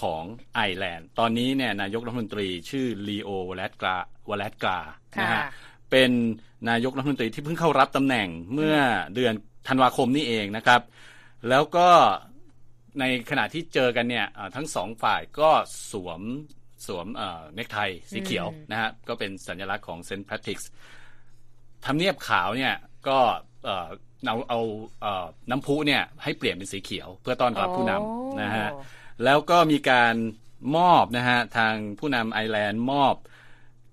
[0.00, 3.96] ของไอร์แลนด์ ตอนนี้เนี่ยนายกรัฐมนตรีชื่อลีโอวารัดการ์
[4.30, 4.76] วารัดการ์
[5.20, 5.42] นะฮะ
[5.90, 6.10] เป็น
[6.70, 8.76] นายกรัฐมนตรีที่เพิ่งเข้ารับตำแหน่งเมื่อ
[9.14, 9.34] เดือน
[9.68, 10.80] ธันวาคมนี่เองนะครับ
[11.48, 11.88] แล้วก็
[13.00, 15.50] ในขณะที่เจอกันเนี่ยทั้งสองฝ่ายก็
[15.92, 16.20] สวม
[16.86, 17.06] สวม
[17.54, 17.78] เนคไท
[18.10, 20.24] สีเขียวนะฮะก็เป็นสัญลักษณ์ของ St.
[20.24, 20.70] Patrick's
[21.84, 22.74] ทำเนียบขาวเนี่ย
[23.08, 23.18] ก็
[24.26, 24.60] เอาเอา
[25.50, 28.68] น้ำพุเนี่ยให้เปลี่ยนเป็นสีเขียว เพื่อต้อนรับผู้นำนะฮะ
[29.24, 30.14] แล้วก็มีการ
[30.76, 33.14] มอบนะฮะทางผู้นำไอร์แลนด์มอบ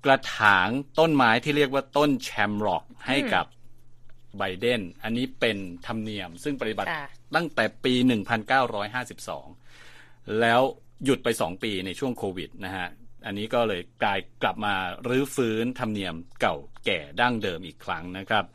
[0.05, 0.67] กระถาง
[0.99, 3.45] ต้นไม้ที่เรียกว่าต้นแชมร็อกให้กับ
[4.37, 6.89] ไบเดน อันนี้เป็นธรรมเนียมซึ่งปฏิบัติ
[7.35, 7.93] ตั้งแต่ปี
[9.57, 10.61] 1952 แล้ว
[11.03, 12.87] หยุดไป 2 ปีในช่วงโควิดนะฮะ
[13.25, 14.73] อันนี้ก็เลยกลายกลับมา
[15.07, 16.55] รื้อฟื้นธรรมเนียมเก่า
[16.85, 18.45] แก่ดั้งเดิมอีกครั้งนะครับ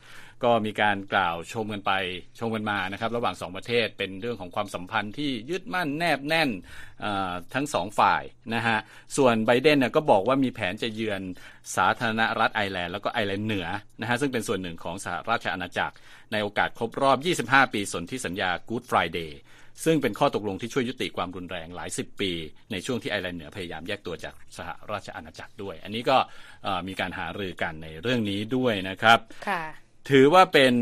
[0.43, 1.91] ก็มีการกล่าวชมกันไป
[2.39, 6.49] ชมกันมานะครับ ระหว่างสองประเทศเป็นเรื่องของความสัมพันธ์ที่ยึดมั่นแนบแน่น
[7.53, 8.23] ทั้งสองฝ่าย
[8.55, 8.77] นะฮะ
[9.17, 11.21] ส่วนไบเดนก็บอกว่ามีแผนจะเยือน
[11.75, 13.67] สาธารณรัฐไอร์แลนด์แล้วก็ไอร์แลนด์เหนือ
[14.01, 15.95] นะฮะซึ่งเป็นส่วนหนึ่งของสหราชอาณาจักร
[16.31, 19.31] ในโอกาสครบรอบ 25 ปีสนธิสัญญา Good Friday
[19.85, 22.31] ซึ่งเป็นข้อตกลงที่ช่วยยุติความรุนแรงหลายสิบปี
[22.71, 26.17] ในช่วงที่ไอร์แลนด์เหนือพยายามแยกตัวจากสหราชอาณาจักรด้วย อันนี้ก็
[26.87, 29.19] มีการหารือกันในเรื่องนี้ด้วยนะครับ
[30.09, 30.73] ถือว่าเป็น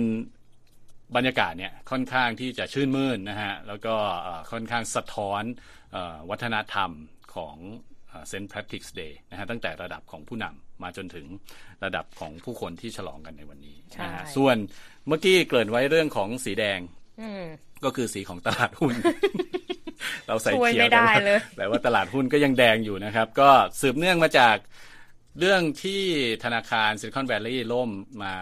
[1.16, 3.96] บรรยากาศเนี่ยค่อนข้างที่จะชื่นมื่นนะฮะแล้วก็
[4.52, 5.44] ค่อนข้างสะท้อน
[6.30, 6.92] วัฒนธรรม
[7.36, 7.56] ของ
[8.28, 8.48] St.
[8.48, 11.26] Patrick's Day นะฮะตั้งแต่ระดับของผู้นำมาจนถึง
[11.84, 14.56] ระดับของผู้คนที่ฉลองกันในวันนี้นะฮะส่วน
[15.08, 16.80] เมื่อกี้เกริ่นไว้เรื่องของสีแดง
[17.84, 18.94] ก็คือสีของตลาดหุ้น
[20.28, 23.50] เราใส่เขียวได้เลยแต่ว่าตลาดหุ้นก็ยังแดงอยู่นะครับ ก็
[23.82, 24.58] สืบเนื่องมาจาก
[25.40, 26.02] เรื่องที่
[26.44, 27.90] ธนาคารซิลิคอนแวลลีย์ล่ม
[28.24, 28.34] มา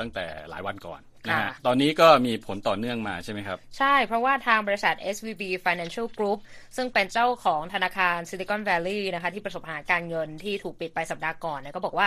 [0.00, 6.38] ตั้งแต่หลายวันก่อนนะฮะตอนนี้ก็มีผลต่อเนื่องมาใช่ไหมครับ ใช่เพราะว่าทางบริษัท SVB Financial Group
[6.76, 12.06] ซึ่งเป็นเจ้าของธนาคาร Silicon Valley นะคะที่ประสบปัญหาการเงินที่ถูกปิดไปสัปดาห์ก่อนเนี่ยก็บอกว่า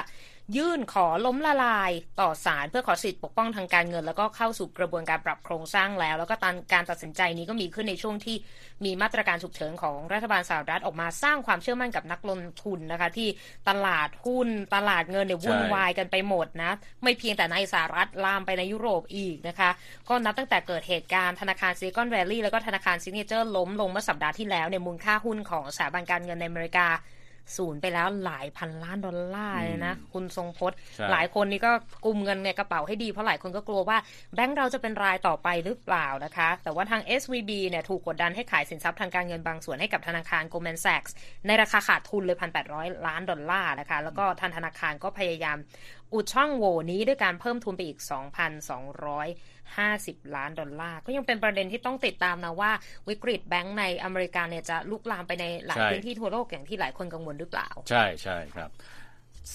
[0.57, 6.35] ยื่นขอล้มละลายต่อศาลเพื่อขอสิทธิปกป้องทางการเงิน แล้วก็เข้าสู่กระบวนการปรับโครงสร้างแล้ว แล้วก็
[6.73, 8.35] การตัดสินใจนี้ก็มีขึ้นในช่วงที่
[8.85, 13.29] มีมาตรการฉุกเฉินของรัฐบาลสหรัฐออกมาสร้างความเชื่อมั่นกับนักลงทุนนะคะ ที่
[13.69, 16.71] ตลาดหุ้นตลาดเงินเนี่ยวุ่นวายกันไปหมดนะ
[17.03, 19.69] ไม่เพียงแต่ในสหรัฐลามไปในยุโรปอีกนะคะ
[20.09, 26.87] ก็นับตั้งแต่เกิดเหตุการณ์ธนาคารซิลิคอนแวลลีย์แล้วก็ธนาคารซิกเนเจอร์ล้มลงเมื่อสัปดาห์ที่แล้วเนี่ยมูลค่าหุ้นของสถาบันการเงินในอเมริกา
[27.57, 30.77] ศูนย์ไปแล้วหลายพันล้านดอลลาร์เลยนะ คุณทรงพจน์
[31.11, 31.71] หลายคนนี่ก็
[32.05, 33.97] กุมเงินในกระเป๋าให้ดี เพราะหลายคนก็กลัวว่า
[34.33, 41.11] แบงก์เราจะเป็นรายต่อไปหรือเปล่านะคะ แต่ว่าทาง SVB เนี่ยถูกกดดันให้ขายสินทรัพย์ทางการเงินบางส่วนให้กับธนาคาร Goldman Sachs
[41.47, 42.37] ในราคาขาดทุนเลย
[42.71, 45.57] 1,800 ล้านดอลลาร์นะคะ แล้วก็ทางธนาคารก็พยายาม
[46.13, 47.99] อุดช่องโหว่นี้ด้วยการเพิ่มทุนไปอีก
[49.71, 52.71] 2,250 ล้านดอลลาร์ ก็ยังเป็นประเด็นที่ต้องติดตามนะว่า
[53.09, 58.69] วิกฤตแบงก์ในอเมริกาเนี่ยจะลุกลามไปในหลายพื้นที่ทั่วโลกอย่างที่หลายคนกังวลหรือเปล่า ใช่ใช่ครับ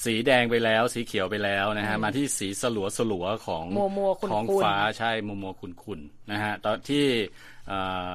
[0.04, 6.00] สีแดงไปแล้วสีเขียวไปแล้วนะฮะมาที่สีสลัวสลัวของมัวมัวคุณของฟ้าใช่มัวมัวคุณคุณ
[6.32, 7.06] นะฮะตอนที่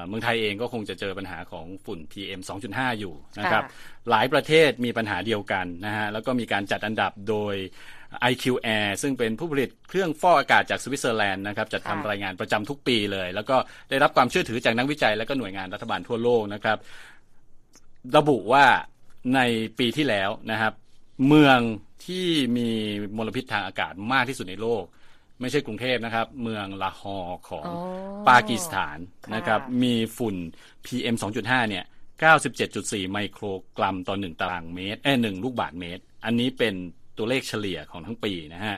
[0.08, 3.64] เมืองไทยเองก็คงจะเจอปัญหาของฝุ่น PM 2.5 อยู่นะครับ
[4.10, 7.56] หลายประเทศมีปัญหาเดียวกันนะฮะแล้วก็มีการจัดอันดับโดย
[8.32, 8.44] IQ
[8.78, 13.56] Air ซึ่งเป็นผู้ผลิตเครื่องฟอกอากาศจากสวิตเซอร์แลนด์นะครับจัดทำรายงานประจำทุกปีเลย แล้วก็
[13.90, 16.78] ได้รับความเชื่อถือจากนักวิจัย และก็หน่วยงานรัฐบาลทั่วโลกนะครับ
[18.18, 18.66] ระบุว่า
[19.36, 19.40] ใน
[19.80, 20.74] ปีที่แล้วนะครับ
[21.28, 21.60] เมือง
[22.06, 22.70] ที่มี
[23.18, 24.84] มลพิษทางอากาศมากที่สุดในโลก
[25.42, 27.66] ไม่ใช่กรุงเทพนะครับ เมืองลาฮอร์ของ
[28.28, 28.98] ปากีสถาน
[29.36, 30.36] นะครับ มีฝุ่น
[30.86, 31.86] PM 2.5 เนี่ย
[32.44, 33.46] 97.4 ไมโคร
[33.78, 36.76] กรัมต่อ 1 ตารางเมตรเอ้หนึ่งลูกบาศก์เมตร อันนี้เป็น
[37.18, 38.76] ตัวเลขเฉลี่ยของทั้งปีนะฮะ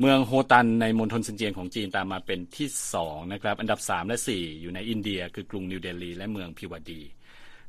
[0.00, 2.68] เมืองโฮตันในมณฑลซินเจียงของจีนตามมาเป็นที่
[3.00, 7.02] 2 นะครับ อันดับ 3 และ 4 อยู่ในอินเดีย คือกรุงนิวเดลี และเมืองภิวดี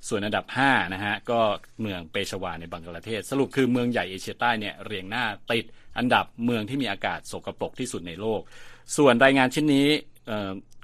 [0.08, 1.40] ส่วนอันดับ 5 นะฮะ ก็
[1.82, 5.66] เมืองเปชวาในบังกลาเทศ สรุปคือเมืองใหญ่เอเชียใต้เนี่ยเรียงหน้าติด
[5.98, 8.42] อันดับเมืองที่มีอากาศสกรปรกที่สุดในโลก
[8.98, 9.88] ส่วนรายงานชิ้นนี้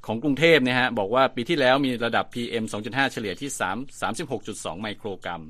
[0.05, 5.41] ของกรุงเทพเนี่ยฮะบอกว่าปีที่แล้วมีระดับ PM 2.5 เฉลี่ยที่ 3 36.2 ไมโครกรัม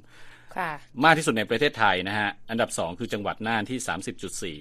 [1.03, 3.79] มากที่สุดในประเทศไทยนะฮะ อันดับ 2 คือจังหวัดน่านที่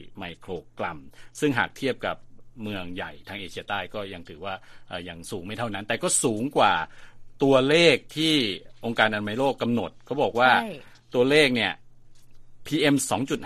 [0.04, 0.98] 30.4 ไมโครกรัม
[1.40, 2.16] ซึ่งหากเทียบกับ
[2.62, 4.54] เมืองใหญ่ทางเอเชียใต้ก็ยังถือว่า
[5.08, 6.74] ยังสูงไม่เท่านั้น แต่ก็สูงกว่า
[7.42, 8.34] ตัวเลขที่
[8.84, 10.50] องค์การอนามัยโลกกำหนดเขาบอกว่า
[11.14, 11.72] ตัวเลขเนี่ย
[12.66, 12.96] PM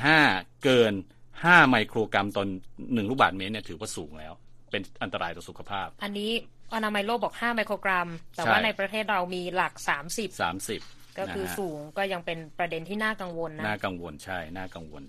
[0.07, 0.95] 2.5 เกิน
[1.33, 2.45] 5 ไมโครกรัมต่อ
[2.77, 4.33] 1ลูกบาศก์เมตรเนี่ยถือว่าสูงแล้ว
[4.71, 6.33] เป็นอันตรายต่อสุขภาพ อันนี้
[6.75, 9.73] อนามัยโลกบอก 5 ไมโครกรัม แต่ว่าในประเทศเรามีหลัก
[10.09, 15.03] 30 30 ก็คือสูงก็ยังเป็นประเด็นที่น่ากังวลนะน่ากังวลใช่น่ากังวล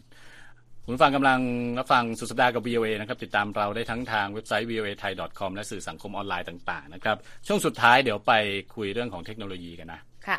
[0.86, 1.39] คุณฟังกำลัง
[1.80, 8.34] รับฟังสุดสัปดาห์กับ VOA นะครับ ติดตามเราได้ทั้งทางเว็บไซต์ voa thai com และสื่อสังคมออนไลน์ต่างๆนะครับ ช่วงสุดท้ายเดี๋ยวไป
[8.76, 10.38] คุยเรื่องของเทคโนโลยีกันนะ ค่ะ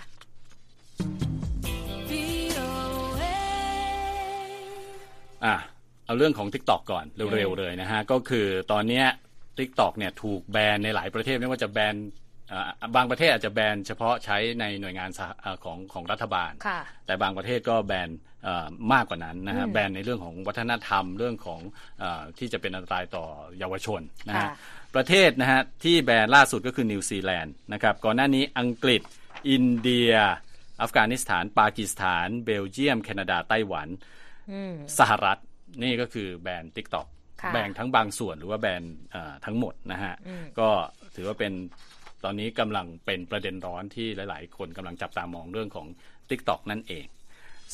[5.44, 5.55] อะ
[6.07, 9.03] เอาเรื่องของ TikTok ก่อนเร็วๆเลยนะฮะ ก็คือตอนนี้
[9.59, 11.94] TikTok เนี่ยถูกแบนในหลายประเทศไม่ว่าจะแบน
[12.96, 15.11] บางประเทศอาจจะแบนเฉพาะใช้ในหน่วยงาน
[15.64, 16.52] ของของรัฐบาล
[17.07, 18.11] แต่บางประเทศก็แบน
[18.92, 21.61] มากกว่านั้นนะฮะแบนในเรื่องของวัฒนธรรมเรื่องของ
[22.02, 22.04] อ
[22.38, 23.26] ที่จะเป็นอันตรายต่อ
[23.59, 24.48] เยาวชนนะฮะ
[24.94, 29.02] ประเทศนะฮะที่แบนล่าสุดก็คือนิวซีแลนด์นะครับก่อนหน้านี้อังกฤษ
[29.50, 30.12] อินเดีย
[30.83, 33.88] อัฟกานิสถาน ปากีสถาน เบลเยียม แคนาดาไต้หวัน
[34.98, 35.38] สหรัฐ
[35.83, 37.07] นี่ก็คือแบน TikTok
[37.52, 38.83] แบนทั้งบางส่วนหรือว่าแบน
[39.44, 40.14] ทั้งหมดนะฮะ
[40.59, 40.68] ก็
[41.16, 41.52] ถือว่าเป็น
[42.24, 45.87] ตอนนี้กำลังเป็นประเด็นร้อนที่หลาย ๆ คนกำลังจับตามองเรื่องของ
[46.30, 47.06] TikTok นั่นเอง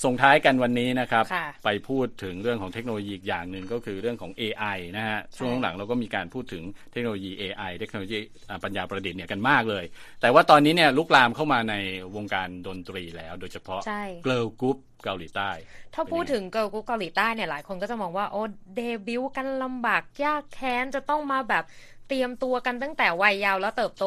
[0.04, 1.24] ส่งท้ายกันวันนี้นะครับ
[1.64, 8.16] ไปพูดถึงเรื่องของเทคโนโลยีอีกอย่างหนึ่งก็คือเรื่องของ AI นะฮะ ช่วงหลังเราก็มีการพูดถึงเทคโนโลยี AI เทคโนโลยี
[8.64, 9.84] ปัญญาประดิษฐ์เนี่ยกันมากเลย
[10.20, 11.74] แต่ว่าตอนนี้เนี่ยลุกลามเข้ามาใน
[12.16, 13.80] วงการดนตรีแล้ว โดยเฉพาะ
[14.24, 15.50] เกิร์ลกรุ๊ปเกาหลีใต้
[15.94, 18.42] ถ้าพูดถึง girl group เกาหลีใต้เนี่ยหลายคนก็จะมองว่าโอ้
[18.76, 21.64] เดบิวต์กันลำบากยากแค้นจะต้องมาแบบ
[22.10, 24.06] เตรียมตัวกันตั้งแต่วัยเยาว์แล้วเติบโต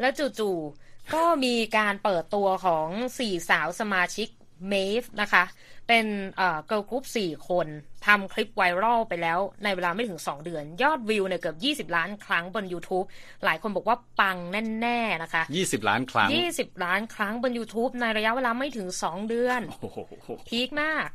[0.00, 2.88] แล้วจู่ๆก็มีการเปิดตัวของ
[3.18, 4.28] สี่สาวสมาชิก
[4.68, 5.44] MAVE นะคะ
[5.88, 7.66] เป็นเอ่อ girl group สี่คน
[8.06, 13.06] ทำคลิป viral ไปแล้วในเวลาไม่ถึง 2 เดือน ยอดวิวเนี่ยเกือบ 20 ล้านครั้งบน YouTube
[13.44, 14.36] หลายคนบอกว่าปัง
[14.80, 19.60] แน่ ๆ นะคะ 20 ล้านครั้ง 20 ล้านครั้งบน YouTube ในระยะเวลาไม่ถึง 2 เดือน
[20.48, 21.08] peak มาก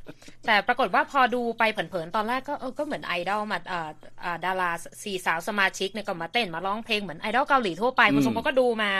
[0.46, 3.80] แต่ปรากฏว่าพอดูไปเผินๆ ตอนแรกก็เออก็เหมือนไอดอลมาเอ่
[4.36, 4.72] อดารา
[5.04, 8.92] สี่สาวสมาชิกเนี่ยก็มาเต้นมาร้องเพลงเหมือนไอดอลเกาหลีทั่วไปคุณทรงพจน์ก็ดูมา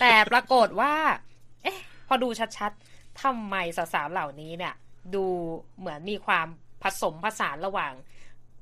[0.00, 0.92] แต่ปรากฏว่า
[1.62, 2.89] เอ๊ะพอดูชัดๆ
[3.22, 4.74] ทำไมสาวๆเหล่านี้เนี่ย
[5.14, 5.24] ดู
[5.78, 6.46] เหมือนมีความ
[6.82, 7.92] ผสมผสานระหว่าง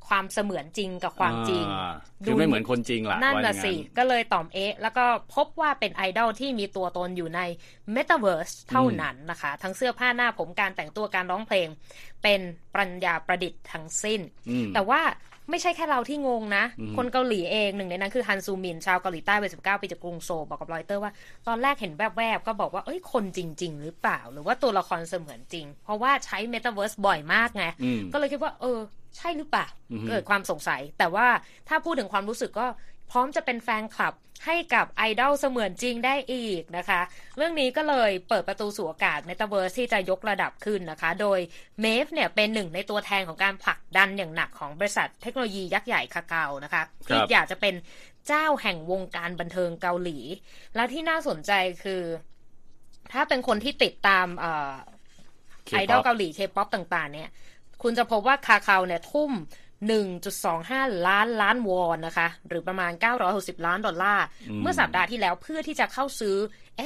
[0.08, 1.64] ความเสมือนจริงกับความจริง
[2.24, 7.40] คือไม่เหมือนคนจริงล่ะนั่นว่าอน่ะย่างสิ ก็เลยตอมเอะแล้วก็พบว่าเป็นไอดอลที่มีตัวตนอยู่ใน
[7.94, 11.68] Metaverse เท่านั้นนะคะ ทั้งเสื้อผ้าหน้าผมการแต่งตัวการร้องเพลง
[12.22, 12.40] เป็น
[12.74, 15.00] ปรัญญาประดิษฐ์ทั้งสิ้นอืมแต่ว่า
[15.50, 21.12] ไม่ใช่แค่เราที่งงนะอืมคนเกาหลีเองหนึ่งในนั้นคือฮันซูมิน ชาวเกาหลีใต้วัย19ปีจากกรุงโซลบอกกับรอยเตอร์ว่า
[21.46, 28.78] ตอนแรกเห็นแวบๆ ก็บอกว่าเอ้ยคนจริง ๆ หรือเปล่า หรือว่าตัวละครเสมือนจริง เพราะว่าใช้ Metaverse บ่อยมากไงอืมก็เลยคิดว่า เออ
[29.16, 31.26] ใช่หรือเปล่าอือฮึเกิดความสงสัย แต่ว่า
[31.68, 32.66] ถ้าพูดถึงความรู้สึกก็
[33.10, 34.14] พร้อมจะเป็นแฟนคลับ
[34.46, 37.00] ให้กับไอดอลเสมือนจริงได้อีกนะคะ
[37.36, 41.38] เรื่องนี้ก็เลยเปิดประตูสู่โอกาส Metaverse ที่จะยกระดับขึ้นนะคะ โดย
[41.84, 47.74] m a v e เนี่ยเป็นหนึ่งในตัวแทนของการผลักดันอย่างหนักของบริษัทเทคโนโลยียักษ์ใหญ่คาเกานะคะที่อยากจะเป็น
[48.26, 50.18] เจ้าแห่งวงการบันเทิงเกาหลี
[50.74, 51.52] และที่น่าสนใจ
[51.84, 52.02] คือ
[53.12, 54.72] ถ้าเป็นคนที่ติดตามเอ่อ
[55.70, 57.30] ไอดอล K-pop เกาหลีเคป๊อปต่าง ๆ เนี่ย
[57.82, 59.32] คุณจะพบว่า Kakao เนี่ยทุ่ม
[59.86, 62.92] 1.25 ล้านล้านวอนนะคะ หรือประมาณ
[63.28, 66.36] 960 ล้านดอลลาร์อืมเมื่อสัปดาห์ที่แล้วเพื่อที่จะเข้าซื้อ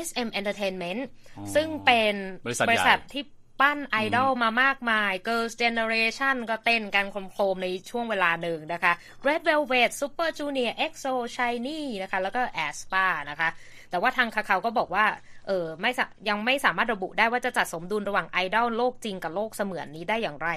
[0.07, 1.01] SM Entertainment
[1.39, 2.15] อ๋อซึ่งเป็น
[2.47, 3.25] บริษัทใหญ่ที่
[3.61, 8.93] ปั้นไอดอลมามากมาย Girls Generation ก็เต้นกันโครมๆในช่วงเวลาหนึ่งนะคะ
[9.27, 13.49] Red Velvet Super Junior EXO Shiny นะคะ แล้วก็ aespa นะคะ
[13.93, 15.05] แต่ว่าทางคาคาก็บอกว่า
[15.47, 20.49] เออไม่สะยังไม่สามารถระบุได้ว่าจะจัดสมดุลระหว่างไอดอลโลกจริงกับโลกเสมือนนี้ได้อย่างไร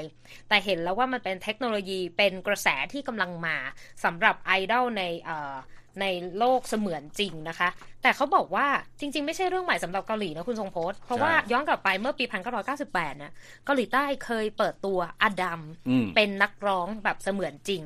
[0.50, 3.56] แต่เห็นแล้วว่ามันเป็นเทคโนโลยีเป็นกระแสที่กำลังมา
[4.04, 5.56] สำหรับไอดอลในเอ่อ
[6.02, 6.08] ใน
[6.40, 7.70] โลกเสมือนจริงนะคะ
[8.02, 8.68] แต่เขาบอกว่า
[9.00, 12.26] จริง ๆ ไม่ใช่เรื่องใหม่สำหรับเกาหลีนะคุณทรงโพสต์เพราะว่าใช่ย้อนกลับไปเมื่อปี
[12.72, 13.32] 1998เนี่ย
[13.66, 17.84] เกาหลีใต้เคยเปิดตัวอดัมอืมเป็นนักร้องแบบเสมือนจริง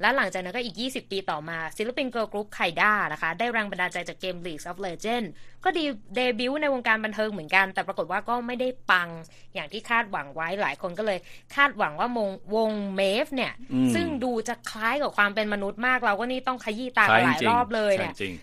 [0.00, 5.30] และหลังจากนั้นก็อีก 20 ปีต่อมา ศิลปิน girl group K/DA นะคะ ได้แรงบันดาลใจจากเกม League of Legends
[5.64, 9.08] ก็ดีเดบิวต์ในวงการบันเทิงเหมือนกัน แต่ปรากฏว่าก็ไม่ได้ปัง
[9.54, 11.18] อย่างที่คาดหวังไว้หลายคนก็เลย
[11.54, 18.34] คาดหวังว่าวงวง MAVE เนี่ยอืมซึ่งดูจะคล้ายกับความเป็นมนุษย์มากเราก็นี่ต้องขยี้ตาใช่กันหลายจริงรอบเลยเนี่ยใช่จริง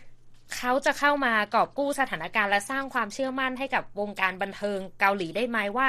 [0.57, 5.87] เขาจะเข้ามากอบกู้สถานการณ์และสร้างความเชื่อมั่นให้กับวงการบันเทิงเกาหลีได้ไหมว่า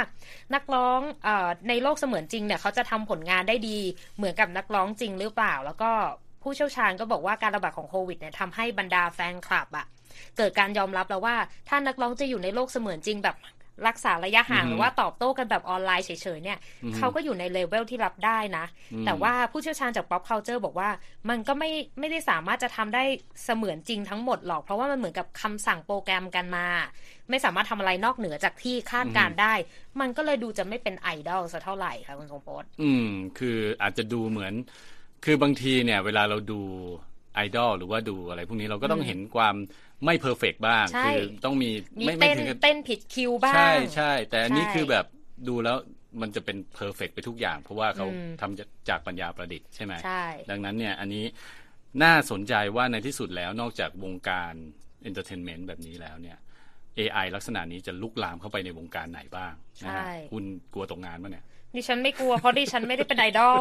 [0.55, 1.29] นักร้องอ
[1.69, 3.79] ในโลกเสมือนจริงเนี่ยเขาจะทำผลงานได้ดี
[4.17, 5.91] เหมือนกับนักร้องจริงหรือเปล่า แล้วก็
[6.43, 9.87] ผู้เชี่ยวชาญก็บอกว่าการระบาดของโควิดเนี่ยทำให้บรรดาแฟนคลับอะ
[10.37, 11.37] เกิดการยอมรับแล้วว่า
[11.69, 13.37] ถ้านักร้องจะอยู่ในโลกเสมือนจริงแบบ
[13.87, 20.89] รักษาระยะห่างอือฮึหรือว่าตอบโต้กันแบบออนไลน์เฉยๆเนี่ยอือฮึเขาก็อยู่ในเลเวลที่รับได้นะอืมแต่ว่าผู้เชี่ยวชาญจาก pop culture บอกว่า
[21.29, 23.05] มันก็ไม่ไม่ได้สามารถจะทำได้
[23.45, 26.67] เสมือนจริงทั้งหมดหรอก เพราะว่ามันเหมือนกับคำสั่งโปรแกรมกันมา
[27.31, 29.55] ไม่สามารถทำอะไรนอกเหนือจากที่คาดการณ์ได้
[30.01, 33.09] มันก็เลยดูจะไม่เป็นไอดอลสักเท่าไหร่ค่ะคุณทรงพจน์อืม
[33.39, 34.55] คืออาจจะดูเหมือน
[35.25, 36.61] คือบางทีเนี่ย เวลาเราดู
[37.35, 39.57] ไอดอลหรือว่าดูอะไรพวกนี้เราก็ต้องเห็นความ
[40.05, 45.07] ไม่ perfect บ้างใช่คือต้องมีมีไม่ไม่เต้นถึงกับเต้นผิดคิวบ้าง ใช่ใช่แต่อันนี้ใช่คือแบบ
[45.49, 45.77] ดูแล้ว
[46.21, 51.25] มันจะเป็น perfect ไปทุกอย่าง เพราะว่าเขาอืมทำจากจากปัญญาประดิษฐ์ใช่ไหมใช่ดังนั้นเนี่ยอันนี้
[52.03, 54.53] น่าสนใจว่าในที่สุดแล้วนอกจากวงการ
[55.03, 56.39] entertainment แบบนี้แล้วเนี่ย
[56.99, 59.53] AI ลักษณะนี้จะลุกลามเข้าไปในวงการไหนบ้าง
[59.85, 63.61] นะฮะใช่คุณกลัวตกงานปะเนี่ย ดิฉันไม่กลัวเพราะดิฉันไม่ได้เป็นไอดอล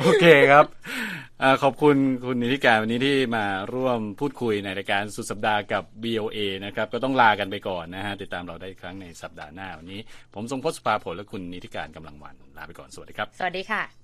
[0.00, 1.23] โอเคครับอา
[1.62, 10.00] ขอบคุณคุณนีธิกาญจน์วันนี้ที่มาร่วมพูดคุยในรายการสุดสัปดาห์กับ VOA นะครับก็ต้องลากันไปก่อนนะฮะติดตามเราได้ครั้งในสัปดาห์หน้าวันนี้
[10.34, 14.03] ผมทรงพจน์ สุภาผลและคุณนีธิกาญจน์ กำลังวรรณลาไปก่อนสวัสดีครับ สวัสดีค่ะ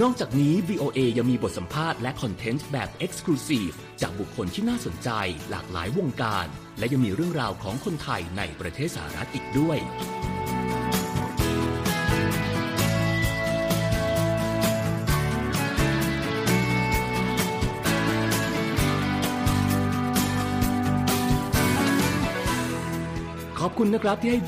[0.00, 5.10] นอกจากนี้ VOA ยังมีบทสัมภาษณ์และคอนเทนต์แบบ Exclusive จากบุคคลที่น่าสนใจ
[5.50, 6.46] หลากหลายวงการ
[6.78, 9.78] และยังมีเรื่องราวของคนไทยในประเทศสหรัฐอีกด้วย
[23.66, 24.40] ขอบคุณนะครับที่ให้